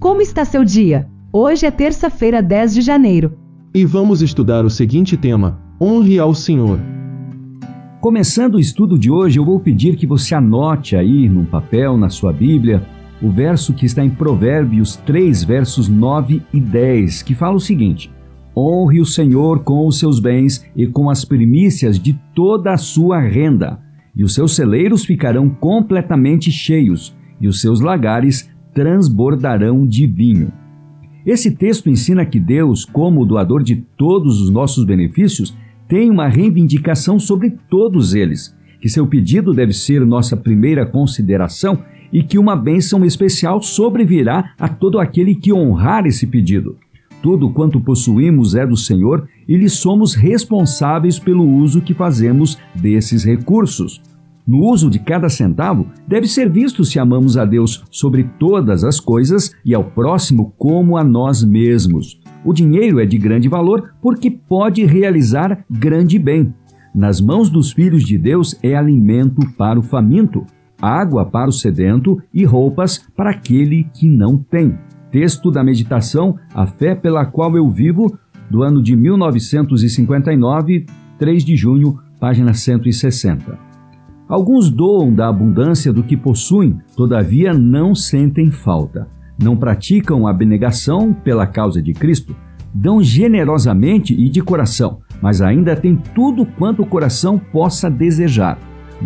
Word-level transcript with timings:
Como 0.00 0.22
está 0.22 0.46
seu 0.46 0.64
dia? 0.64 1.06
Hoje 1.30 1.66
é 1.66 1.70
terça-feira, 1.70 2.42
10 2.42 2.72
de 2.72 2.80
janeiro. 2.80 3.36
E 3.74 3.84
vamos 3.84 4.22
estudar 4.22 4.64
o 4.64 4.70
seguinte 4.70 5.14
tema: 5.14 5.60
Honre 5.78 6.18
ao 6.18 6.34
Senhor. 6.34 6.80
Começando 8.00 8.54
o 8.54 8.58
estudo 8.58 8.98
de 8.98 9.10
hoje, 9.10 9.38
eu 9.38 9.44
vou 9.44 9.60
pedir 9.60 9.96
que 9.96 10.06
você 10.06 10.34
anote 10.34 10.96
aí 10.96 11.28
num 11.28 11.44
papel, 11.44 11.98
na 11.98 12.08
sua 12.08 12.32
Bíblia, 12.32 12.82
o 13.20 13.30
verso 13.30 13.74
que 13.74 13.84
está 13.84 14.02
em 14.02 14.08
Provérbios 14.08 14.96
3, 14.96 15.44
versos 15.44 15.86
9 15.86 16.42
e 16.50 16.58
10, 16.58 17.22
que 17.22 17.34
fala 17.34 17.56
o 17.56 17.60
seguinte: 17.60 18.10
Honre 18.56 19.02
o 19.02 19.06
Senhor 19.06 19.62
com 19.64 19.86
os 19.86 19.98
seus 19.98 20.18
bens 20.18 20.64
e 20.74 20.86
com 20.86 21.10
as 21.10 21.26
primícias 21.26 21.98
de 21.98 22.18
toda 22.34 22.72
a 22.72 22.78
sua 22.78 23.20
renda, 23.20 23.78
e 24.16 24.24
os 24.24 24.32
seus 24.32 24.56
celeiros 24.56 25.04
ficarão 25.04 25.50
completamente 25.50 26.50
cheios, 26.50 27.14
e 27.38 27.46
os 27.46 27.60
seus 27.60 27.82
lagares 27.82 28.48
transbordarão 28.74 29.86
de 29.86 30.06
vinho. 30.06 30.52
Esse 31.24 31.50
texto 31.50 31.90
ensina 31.90 32.24
que 32.24 32.40
Deus, 32.40 32.84
como 32.84 33.26
doador 33.26 33.62
de 33.62 33.76
todos 33.96 34.40
os 34.40 34.50
nossos 34.50 34.84
benefícios, 34.84 35.54
tem 35.86 36.10
uma 36.10 36.28
reivindicação 36.28 37.18
sobre 37.18 37.50
todos 37.68 38.14
eles, 38.14 38.56
que 38.80 38.88
seu 38.88 39.06
pedido 39.06 39.52
deve 39.52 39.72
ser 39.72 40.06
nossa 40.06 40.36
primeira 40.36 40.86
consideração 40.86 41.82
e 42.12 42.22
que 42.22 42.38
uma 42.38 42.56
bênção 42.56 43.04
especial 43.04 43.62
sobrevirá 43.62 44.52
a 44.58 44.68
todo 44.68 44.98
aquele 44.98 45.34
que 45.34 45.52
honrar 45.52 46.06
esse 46.06 46.26
pedido. 46.26 46.76
Tudo 47.22 47.50
quanto 47.50 47.80
possuímos 47.80 48.54
é 48.54 48.66
do 48.66 48.76
Senhor 48.76 49.28
e 49.46 49.56
lhe 49.56 49.68
somos 49.68 50.14
responsáveis 50.14 51.18
pelo 51.18 51.46
uso 51.46 51.82
que 51.82 51.92
fazemos 51.92 52.56
desses 52.74 53.24
recursos. 53.24 54.00
No 54.46 54.64
uso 54.64 54.90
de 54.90 54.98
cada 54.98 55.28
centavo, 55.28 55.86
deve 56.08 56.26
ser 56.26 56.50
visto 56.50 56.84
se 56.84 56.98
amamos 56.98 57.36
a 57.36 57.44
Deus 57.44 57.84
sobre 57.90 58.24
todas 58.38 58.84
as 58.84 58.98
coisas 58.98 59.54
e 59.64 59.74
ao 59.74 59.84
próximo 59.84 60.52
como 60.58 60.96
a 60.96 61.04
nós 61.04 61.44
mesmos. 61.44 62.20
O 62.44 62.52
dinheiro 62.52 62.98
é 62.98 63.06
de 63.06 63.18
grande 63.18 63.48
valor 63.48 63.94
porque 64.00 64.30
pode 64.30 64.84
realizar 64.84 65.64
grande 65.70 66.18
bem. 66.18 66.54
Nas 66.94 67.20
mãos 67.20 67.48
dos 67.50 67.70
filhos 67.72 68.02
de 68.02 68.18
Deus 68.18 68.58
é 68.62 68.74
alimento 68.74 69.40
para 69.56 69.78
o 69.78 69.82
faminto, 69.82 70.44
água 70.80 71.24
para 71.24 71.48
o 71.48 71.52
sedento 71.52 72.20
e 72.32 72.44
roupas 72.44 72.98
para 73.16 73.30
aquele 73.30 73.84
que 73.94 74.08
não 74.08 74.36
tem. 74.36 74.76
Texto 75.10 75.50
da 75.50 75.62
meditação 75.62 76.36
A 76.54 76.66
Fé 76.66 76.94
pela 76.94 77.26
Qual 77.26 77.56
Eu 77.56 77.68
Vivo, 77.68 78.18
do 78.50 78.62
ano 78.62 78.82
de 78.82 78.96
1959, 78.96 80.86
3 81.18 81.44
de 81.44 81.56
junho, 81.56 81.98
página 82.18 82.52
160. 82.52 83.69
Alguns 84.30 84.70
doam 84.70 85.12
da 85.12 85.28
abundância 85.28 85.92
do 85.92 86.04
que 86.04 86.16
possuem, 86.16 86.78
todavia 86.96 87.52
não 87.52 87.96
sentem 87.96 88.50
falta. 88.50 89.08
Não 89.42 89.56
praticam 89.56 90.24
abnegação 90.24 91.12
pela 91.12 91.48
causa 91.48 91.82
de 91.82 91.92
Cristo, 91.92 92.36
dão 92.72 93.02
generosamente 93.02 94.14
e 94.14 94.28
de 94.28 94.40
coração, 94.40 95.00
mas 95.20 95.42
ainda 95.42 95.74
têm 95.74 95.96
tudo 96.14 96.46
quanto 96.46 96.82
o 96.82 96.86
coração 96.86 97.38
possa 97.38 97.90
desejar. 97.90 98.56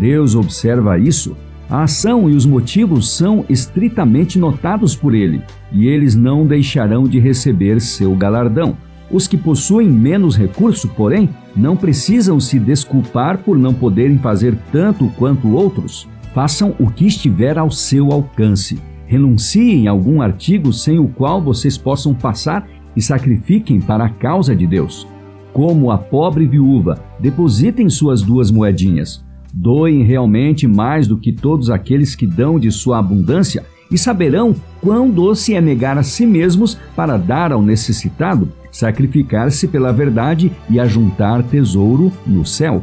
Deus 0.00 0.34
observa 0.34 0.98
isso 0.98 1.36
a 1.70 1.84
ação 1.84 2.28
e 2.28 2.34
os 2.34 2.44
motivos 2.44 3.16
são 3.16 3.44
estritamente 3.48 4.40
notados 4.40 4.96
por 4.96 5.14
ele, 5.14 5.40
e 5.70 5.86
eles 5.86 6.16
não 6.16 6.44
deixarão 6.44 7.04
de 7.04 7.20
receber 7.20 7.80
seu 7.80 8.12
galardão. 8.16 8.76
Os 9.10 9.26
que 9.26 9.36
possuem 9.36 9.88
menos 9.90 10.36
recurso, 10.36 10.88
porém, 10.88 11.28
não 11.56 11.76
precisam 11.76 12.38
se 12.38 12.58
desculpar 12.58 13.38
por 13.38 13.58
não 13.58 13.74
poderem 13.74 14.18
fazer 14.18 14.56
tanto 14.70 15.08
quanto 15.18 15.52
outros. 15.52 16.08
Façam 16.32 16.74
o 16.78 16.88
que 16.88 17.06
estiver 17.06 17.58
ao 17.58 17.70
seu 17.70 18.12
alcance. 18.12 18.80
Renunciem 19.06 19.88
a 19.88 19.90
algum 19.90 20.22
artigo 20.22 20.72
sem 20.72 21.00
o 21.00 21.08
qual 21.08 21.42
vocês 21.42 21.76
possam 21.76 22.14
passar 22.14 22.68
e 22.94 23.02
sacrifiquem 23.02 23.80
para 23.80 24.04
a 24.04 24.10
causa 24.10 24.54
de 24.54 24.66
Deus. 24.66 25.08
Como 25.52 25.90
a 25.90 25.98
pobre 25.98 26.46
viúva, 26.46 27.02
depositem 27.18 27.90
suas 27.90 28.22
duas 28.22 28.52
moedinhas. 28.52 29.24
Doem 29.52 30.04
realmente 30.04 30.68
mais 30.68 31.08
do 31.08 31.18
que 31.18 31.32
todos 31.32 31.68
aqueles 31.68 32.14
que 32.14 32.24
dão 32.24 32.60
de 32.60 32.70
sua 32.70 33.00
abundância 33.00 33.64
e 33.90 33.98
saberão 33.98 34.54
quão 34.80 35.10
doce 35.10 35.54
é 35.54 35.60
negar 35.60 35.98
a 35.98 36.02
si 36.02 36.24
mesmos 36.24 36.78
para 36.94 37.16
dar 37.16 37.52
ao 37.52 37.62
necessitado, 37.62 38.48
sacrificar-se 38.70 39.66
pela 39.68 39.92
verdade 39.92 40.52
e 40.68 40.78
ajuntar 40.78 41.42
tesouro 41.42 42.12
no 42.26 42.44
céu. 42.44 42.82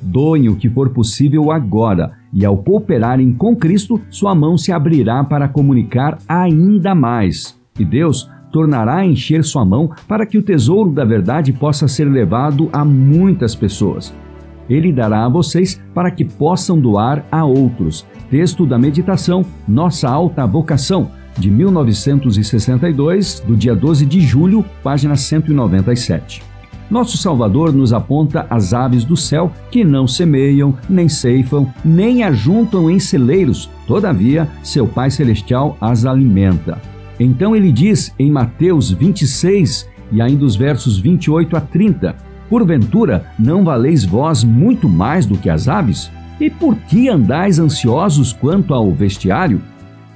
Doem 0.00 0.48
o 0.48 0.56
que 0.56 0.68
for 0.68 0.88
possível 0.90 1.50
agora, 1.50 2.12
e 2.32 2.44
ao 2.44 2.56
cooperarem 2.56 3.32
com 3.32 3.54
Cristo, 3.54 4.00
sua 4.08 4.34
mão 4.34 4.56
se 4.56 4.72
abrirá 4.72 5.22
para 5.22 5.48
comunicar 5.48 6.18
ainda 6.26 6.94
mais. 6.94 7.58
E 7.78 7.84
Deus 7.84 8.30
tornará 8.50 8.96
a 8.96 9.06
encher 9.06 9.44
sua 9.44 9.64
mão 9.64 9.90
para 10.08 10.26
que 10.26 10.38
o 10.38 10.42
tesouro 10.42 10.90
da 10.90 11.04
verdade 11.04 11.52
possa 11.52 11.86
ser 11.86 12.06
levado 12.06 12.68
a 12.72 12.84
muitas 12.84 13.54
pessoas. 13.54 14.12
Ele 14.70 14.92
dará 14.92 15.26
a 15.26 15.28
vocês 15.28 15.82
para 15.92 16.10
que 16.10 16.24
possam 16.24 16.78
doar 16.78 17.26
a 17.30 17.44
outros. 17.44 18.06
Texto 18.30 18.64
da 18.64 18.78
meditação 18.78 19.44
Nossa 19.66 20.08
Alta 20.08 20.46
Vocação, 20.46 21.10
de 21.36 21.50
1962, 21.50 23.40
do 23.40 23.56
dia 23.56 23.74
12 23.74 24.06
de 24.06 24.20
julho, 24.20 24.64
página 24.82 25.16
197. 25.16 26.42
Nosso 26.90 27.16
Salvador 27.16 27.72
nos 27.72 27.92
aponta 27.92 28.46
as 28.50 28.72
aves 28.74 29.04
do 29.04 29.16
céu 29.16 29.52
que 29.70 29.84
não 29.84 30.08
semeiam, 30.08 30.74
nem 30.88 31.08
ceifam, 31.08 31.72
nem 31.84 32.24
ajuntam 32.24 32.90
em 32.90 32.98
celeiros, 32.98 33.70
todavia 33.86 34.48
seu 34.62 34.86
Pai 34.86 35.10
Celestial 35.10 35.76
as 35.80 36.04
alimenta. 36.04 36.80
Então 37.18 37.54
ele 37.54 37.70
diz 37.70 38.12
em 38.18 38.30
Mateus 38.30 38.90
26 38.90 39.88
e 40.10 40.20
ainda 40.20 40.44
os 40.44 40.56
versos 40.56 40.98
28 40.98 41.56
a 41.56 41.60
30: 41.60 42.16
Porventura, 42.50 43.26
não 43.38 43.62
valeis 43.62 44.04
vós 44.04 44.42
muito 44.42 44.88
mais 44.88 45.24
do 45.24 45.38
que 45.38 45.48
as 45.48 45.68
aves? 45.68 46.10
E 46.40 46.50
por 46.50 46.74
que 46.74 47.08
andais 47.08 47.60
ansiosos 47.60 48.32
quanto 48.32 48.74
ao 48.74 48.90
vestiário? 48.92 49.62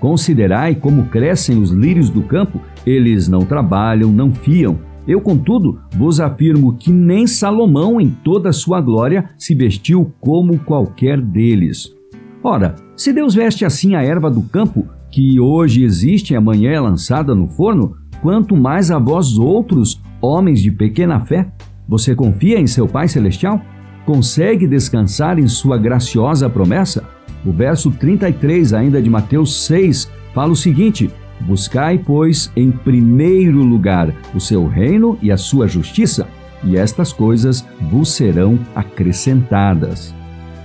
Considerai 0.01 0.75
como 0.75 1.07
crescem 1.07 1.63
os 1.63 1.71
lírios 1.71 2.11
do 2.11 2.23
campo, 2.23 2.61
eles 2.85 3.29
não 3.29 3.43
trabalham, 3.43 4.11
não 4.11 4.35
fiam. 4.35 4.81
Eu, 5.07 5.21
contudo, 5.21 5.81
vos 5.97 6.19
afirmo 6.19 6.75
que 6.75 6.91
nem 6.91 7.25
Salomão, 7.25 8.01
em 8.01 8.11
toda 8.11 8.49
a 8.49 8.53
sua 8.53 8.81
glória, 8.81 9.31
se 9.39 9.55
vestiu 9.55 10.13
como 10.21 10.59
qualquer 10.59 11.21
deles. 11.21 11.95
Ora, 12.43 12.75
se 12.97 13.13
Deus 13.13 13.35
veste 13.35 13.65
assim 13.65 13.95
a 13.95 14.03
erva 14.03 14.29
do 14.29 14.43
campo, 14.43 14.89
que 15.09 15.39
hoje 15.39 15.85
existe 15.85 16.33
e 16.33 16.37
amanhã 16.37 16.73
é 16.73 16.81
lançada 16.81 17.33
no 17.33 17.47
forno, 17.47 17.97
quanto 18.21 18.57
mais 18.57 18.91
a 18.91 18.99
vós 18.99 19.39
outros, 19.39 20.03
homens 20.21 20.61
de 20.61 20.73
pequena 20.73 21.21
fé, 21.21 21.53
você 21.87 22.15
confia 22.15 22.59
em 22.59 22.67
seu 22.67 22.89
Pai 22.89 23.09
Celestial? 23.09 23.61
Consegue 24.07 24.67
descansar 24.67 25.39
em 25.39 25.47
sua 25.47 25.77
graciosa 25.79 26.49
promessa? 26.49 27.05
O 27.45 27.53
verso 27.53 27.91
33, 27.91 28.73
ainda 28.73 29.01
de 29.03 29.11
Mateus 29.11 29.67
6, 29.67 30.11
fala 30.35 30.53
o 30.53 30.57
seguinte: 30.57 31.11
Buscai, 31.41 31.99
pois, 31.99 32.51
em 32.57 32.71
primeiro 32.71 33.63
lugar 33.63 34.15
o 34.35 34.41
seu 34.41 34.67
reino 34.67 35.19
e 35.21 35.31
a 35.31 35.37
sua 35.37 35.69
justiça, 35.69 36.27
e 36.63 36.77
estas 36.77 37.13
coisas 37.13 37.67
vos 37.91 38.11
serão 38.11 38.59
acrescentadas. 38.75 40.15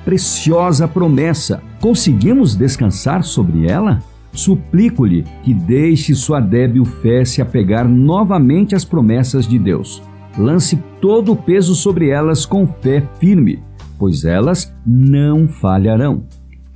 Preciosa 0.05 0.87
promessa! 0.87 1.61
Conseguimos 1.81 2.55
descansar 2.55 3.23
sobre 3.23 3.69
ela? 3.69 4.01
Suplico-lhe 4.31 5.25
que 5.43 5.53
deixe 5.53 6.15
sua 6.15 6.39
débil 6.39 6.85
fé 6.85 7.25
se 7.25 7.41
apegar 7.41 7.87
novamente 7.87 8.75
às 8.75 8.85
promessas 8.85 9.47
de 9.47 9.57
Deus 9.59 10.01
lance 10.39 10.81
todo 11.01 11.33
o 11.33 11.35
peso 11.35 11.75
sobre 11.75 12.09
elas 12.09 12.45
com 12.45 12.65
fé 12.65 13.07
firme, 13.19 13.61
pois 13.97 14.23
elas 14.23 14.73
não 14.85 15.47
falharão. 15.47 16.23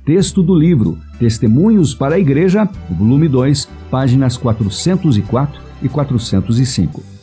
Texto 0.04 0.42
do 0.42 0.54
livro 0.54 0.98
Testemunhos 1.18 1.94
para 1.94 2.16
a 2.16 2.18
Igreja, 2.18 2.68
volume 2.90 3.26
2, 3.26 3.68
páginas 3.90 4.36
404 4.36 5.62
e 5.82 5.88
405. 5.88 7.13